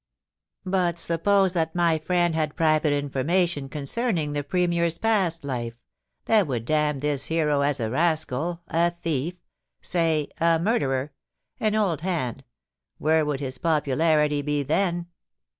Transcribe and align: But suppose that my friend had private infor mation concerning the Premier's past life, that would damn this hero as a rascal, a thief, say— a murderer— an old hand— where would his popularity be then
But 0.65 0.97
suppose 0.97 1.53
that 1.53 1.75
my 1.75 1.99
friend 1.99 2.33
had 2.33 2.55
private 2.55 2.91
infor 2.91 3.23
mation 3.23 3.69
concerning 3.69 4.33
the 4.33 4.43
Premier's 4.43 4.97
past 4.97 5.43
life, 5.43 5.75
that 6.25 6.47
would 6.47 6.65
damn 6.65 7.01
this 7.01 7.25
hero 7.27 7.61
as 7.61 7.79
a 7.79 7.87
rascal, 7.91 8.61
a 8.69 8.89
thief, 8.89 9.35
say— 9.79 10.29
a 10.39 10.57
murderer— 10.57 11.13
an 11.59 11.75
old 11.75 12.01
hand— 12.01 12.43
where 12.97 13.23
would 13.23 13.41
his 13.41 13.59
popularity 13.59 14.41
be 14.41 14.63
then 14.63 15.05